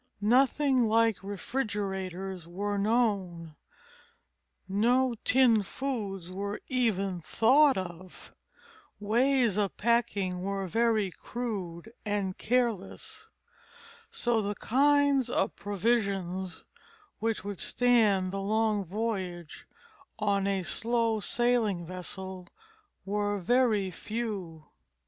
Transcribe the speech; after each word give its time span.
Nothing 0.19 0.87
like 0.87 1.21
refrigerators 1.21 2.47
were 2.47 2.79
known; 2.79 3.55
no 4.67 5.13
tinned 5.23 5.67
foods 5.67 6.31
were 6.31 6.59
even 6.67 7.21
thought 7.21 7.77
of; 7.77 8.33
ways 8.99 9.57
of 9.57 9.77
packing 9.77 10.41
were 10.41 10.65
very 10.67 11.11
crude 11.11 11.93
and 12.03 12.35
careless; 12.35 13.29
so 14.09 14.41
the 14.41 14.55
kinds 14.55 15.29
of 15.29 15.55
provisions 15.55 16.65
which 17.19 17.43
would 17.43 17.59
stand 17.59 18.31
the 18.33 18.41
long 18.41 18.83
voyage 18.83 19.67
on 20.17 20.47
a 20.47 20.63
slow 20.63 21.19
sailing 21.19 21.85
vessel 21.85 22.47
were 23.05 23.37
very 23.37 23.91
few. 23.91 24.65